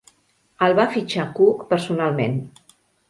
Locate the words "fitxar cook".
0.95-1.61